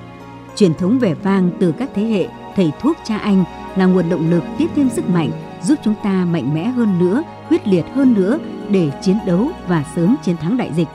[0.56, 4.30] Truyền thống vẻ vang từ các thế hệ thầy thuốc cha anh là nguồn động
[4.30, 5.32] lực tiếp thêm sức mạnh
[5.64, 9.86] giúp chúng ta mạnh mẽ hơn nữa, quyết liệt hơn nữa để chiến đấu và
[9.96, 10.88] sớm chiến thắng đại dịch.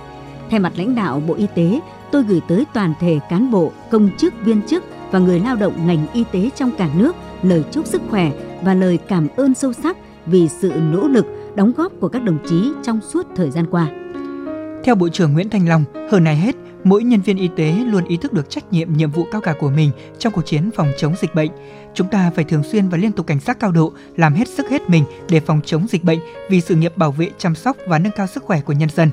[0.51, 1.81] Thay mặt lãnh đạo Bộ Y tế,
[2.12, 5.87] tôi gửi tới toàn thể cán bộ, công chức, viên chức và người lao động
[5.87, 8.31] ngành y tế trong cả nước lời chúc sức khỏe
[8.62, 12.38] và lời cảm ơn sâu sắc vì sự nỗ lực, đóng góp của các đồng
[12.49, 13.87] chí trong suốt thời gian qua.
[14.85, 18.05] Theo Bộ trưởng Nguyễn Thành Long, hơn ai hết, mỗi nhân viên y tế luôn
[18.05, 20.93] ý thức được trách nhiệm nhiệm vụ cao cả của mình trong cuộc chiến phòng
[20.99, 21.51] chống dịch bệnh.
[21.95, 24.69] Chúng ta phải thường xuyên và liên tục cảnh giác cao độ, làm hết sức
[24.71, 26.19] hết mình để phòng chống dịch bệnh
[26.51, 29.11] vì sự nghiệp bảo vệ, chăm sóc và nâng cao sức khỏe của nhân dân.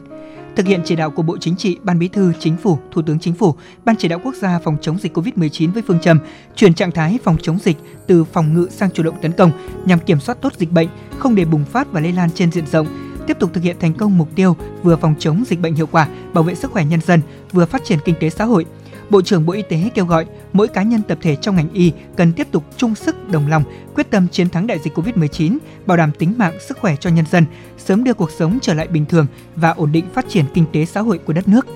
[0.56, 3.20] Thực hiện chỉ đạo của Bộ Chính trị, Ban Bí thư, Chính phủ, Thủ tướng
[3.20, 6.20] Chính phủ, Ban chỉ đạo quốc gia phòng chống dịch COVID-19 với phương châm
[6.56, 9.52] chuyển trạng thái phòng chống dịch từ phòng ngự sang chủ động tấn công
[9.86, 10.88] nhằm kiểm soát tốt dịch bệnh,
[11.20, 13.94] không để bùng phát và lây lan trên diện rộng, tiếp tục thực hiện thành
[13.94, 17.02] công mục tiêu vừa phòng chống dịch bệnh hiệu quả, bảo vệ sức khỏe nhân
[17.02, 18.66] dân, vừa phát triển kinh tế xã hội.
[19.10, 21.92] Bộ trưởng Bộ Y tế kêu gọi mỗi cá nhân tập thể trong ngành y
[22.16, 23.64] cần tiếp tục chung sức đồng lòng,
[23.96, 27.26] quyết tâm chiến thắng đại dịch Covid-19, bảo đảm tính mạng, sức khỏe cho nhân
[27.32, 27.46] dân,
[27.78, 30.86] sớm đưa cuộc sống trở lại bình thường và ổn định phát triển kinh tế
[30.86, 31.68] xã hội của đất nước.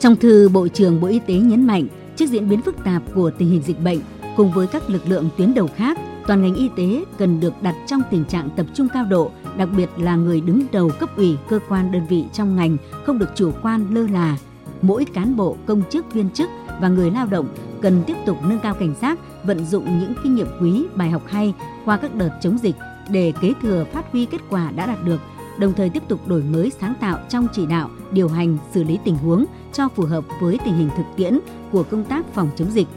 [0.00, 3.30] Trong thư, Bộ trưởng Bộ Y tế nhấn mạnh, trước diễn biến phức tạp của
[3.38, 3.98] tình hình dịch bệnh,
[4.36, 7.74] cùng với các lực lượng tuyến đầu khác, toàn ngành y tế cần được đặt
[7.86, 11.36] trong tình trạng tập trung cao độ, đặc biệt là người đứng đầu cấp ủy,
[11.48, 14.36] cơ quan đơn vị trong ngành không được chủ quan lơ là.
[14.82, 17.48] Mỗi cán bộ, công chức, viên chức và người lao động
[17.82, 21.22] cần tiếp tục nâng cao cảnh giác, vận dụng những kinh nghiệm quý, bài học
[21.26, 22.76] hay qua các đợt chống dịch
[23.10, 25.20] để kế thừa phát huy kết quả đã đạt được,
[25.58, 28.98] đồng thời tiếp tục đổi mới sáng tạo trong chỉ đạo, điều hành, xử lý
[29.04, 31.38] tình huống cho phù hợp với tình hình thực tiễn
[31.72, 32.88] của công tác phòng chống dịch.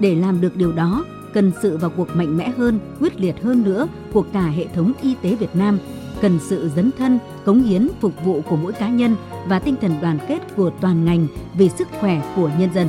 [0.00, 3.62] Để làm được điều đó, cần sự vào cuộc mạnh mẽ hơn, quyết liệt hơn
[3.62, 5.78] nữa của cả hệ thống y tế Việt Nam,
[6.20, 9.16] cần sự dấn thân, cống hiến, phục vụ của mỗi cá nhân
[9.46, 12.88] và tinh thần đoàn kết của toàn ngành vì sức khỏe của nhân dân.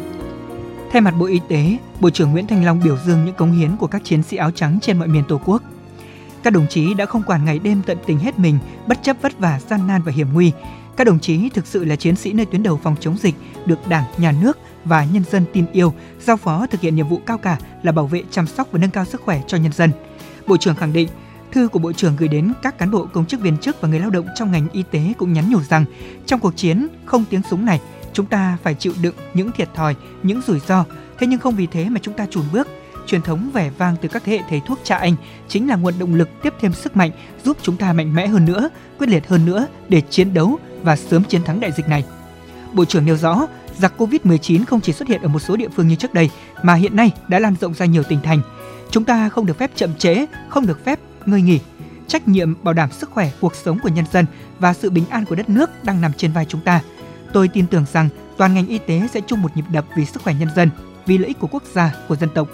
[0.91, 3.77] Thay mặt Bộ Y tế, Bộ trưởng Nguyễn Thành Long biểu dương những cống hiến
[3.77, 5.63] của các chiến sĩ áo trắng trên mọi miền Tổ quốc.
[6.43, 9.39] Các đồng chí đã không quản ngày đêm tận tình hết mình, bất chấp vất
[9.39, 10.51] vả, gian nan và hiểm nguy.
[10.97, 13.87] Các đồng chí thực sự là chiến sĩ nơi tuyến đầu phòng chống dịch, được
[13.87, 17.37] Đảng, Nhà nước và nhân dân tin yêu, giao phó thực hiện nhiệm vụ cao
[17.37, 19.91] cả là bảo vệ, chăm sóc và nâng cao sức khỏe cho nhân dân.
[20.47, 21.09] Bộ trưởng khẳng định,
[21.51, 23.99] thư của Bộ trưởng gửi đến các cán bộ công chức viên chức và người
[23.99, 25.85] lao động trong ngành y tế cũng nhắn nhủ rằng
[26.25, 27.81] trong cuộc chiến không tiếng súng này,
[28.13, 30.85] chúng ta phải chịu đựng những thiệt thòi, những rủi ro,
[31.19, 32.67] thế nhưng không vì thế mà chúng ta chùn bước.
[33.07, 35.15] Truyền thống vẻ vang từ các thế hệ thầy thuốc cha anh
[35.47, 37.11] chính là nguồn động lực tiếp thêm sức mạnh
[37.43, 40.95] giúp chúng ta mạnh mẽ hơn nữa, quyết liệt hơn nữa để chiến đấu và
[40.95, 42.05] sớm chiến thắng đại dịch này.
[42.73, 45.87] Bộ trưởng nêu rõ, giặc Covid-19 không chỉ xuất hiện ở một số địa phương
[45.87, 46.29] như trước đây
[46.63, 48.41] mà hiện nay đã lan rộng ra nhiều tỉnh thành.
[48.91, 51.59] Chúng ta không được phép chậm trễ, không được phép ngơi nghỉ.
[52.07, 54.25] Trách nhiệm bảo đảm sức khỏe, cuộc sống của nhân dân
[54.59, 56.81] và sự bình an của đất nước đang nằm trên vai chúng ta.
[57.33, 60.23] Tôi tin tưởng rằng toàn ngành y tế sẽ chung một nhịp đập vì sức
[60.23, 60.69] khỏe nhân dân,
[61.05, 62.47] vì lợi ích của quốc gia, của dân tộc.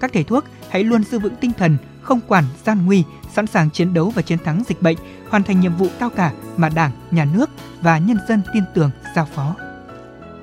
[0.00, 3.70] Các thầy thuốc hãy luôn giữ vững tinh thần, không quản gian nguy, sẵn sàng
[3.70, 4.96] chiến đấu và chiến thắng dịch bệnh,
[5.28, 7.50] hoàn thành nhiệm vụ cao cả mà Đảng, Nhà nước
[7.82, 9.56] và nhân dân tin tưởng giao phó.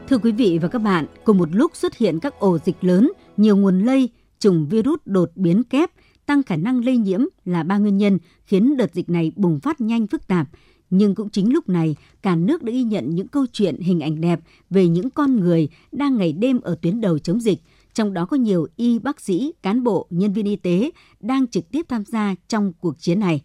[0.09, 3.11] Thưa quý vị và các bạn, cùng một lúc xuất hiện các ổ dịch lớn,
[3.37, 5.91] nhiều nguồn lây, chủng virus đột biến kép,
[6.25, 9.81] tăng khả năng lây nhiễm là ba nguyên nhân khiến đợt dịch này bùng phát
[9.81, 10.47] nhanh phức tạp.
[10.89, 14.21] Nhưng cũng chính lúc này, cả nước đã ghi nhận những câu chuyện hình ảnh
[14.21, 14.39] đẹp
[14.69, 17.61] về những con người đang ngày đêm ở tuyến đầu chống dịch,
[17.95, 21.71] trong đó có nhiều y bác sĩ, cán bộ, nhân viên y tế đang trực
[21.71, 23.41] tiếp tham gia trong cuộc chiến này.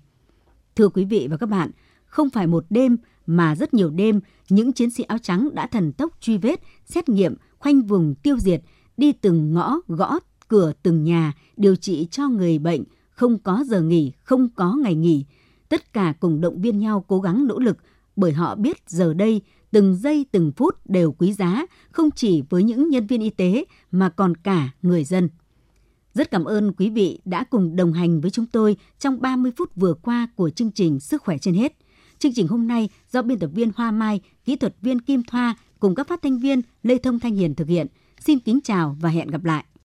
[0.77, 1.71] Thưa quý vị và các bạn,
[2.05, 5.93] không phải một đêm mà rất nhiều đêm, những chiến sĩ áo trắng đã thần
[5.93, 8.63] tốc truy vết, xét nghiệm, khoanh vùng tiêu diệt,
[8.97, 13.83] đi từng ngõ, gõ cửa từng nhà, điều trị cho người bệnh, không có giờ
[13.83, 15.25] nghỉ, không có ngày nghỉ.
[15.69, 17.77] Tất cả cùng động viên nhau cố gắng nỗ lực,
[18.17, 22.63] bởi họ biết giờ đây từng giây từng phút đều quý giá, không chỉ với
[22.63, 25.29] những nhân viên y tế mà còn cả người dân.
[26.15, 29.71] Rất cảm ơn quý vị đã cùng đồng hành với chúng tôi trong 30 phút
[29.77, 31.77] vừa qua của chương trình Sức khỏe trên hết.
[32.19, 35.57] Chương trình hôm nay do biên tập viên Hoa Mai, kỹ thuật viên Kim Thoa
[35.81, 37.87] cùng các phát thanh viên Lê Thông Thanh Hiền thực hiện.
[38.21, 39.65] Xin kính chào và hẹn gặp lại.